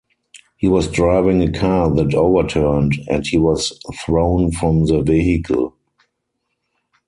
He 0.57 0.67
was 0.67 0.87
driving 0.89 1.43
a 1.43 1.51
car 1.51 1.93
that 1.93 2.15
overturned, 2.15 2.93
and 3.07 3.23
he 3.23 3.37
was 3.37 3.79
thrown 4.03 4.51
from 4.51 4.87
the 4.87 5.03
vehicle. 5.03 5.75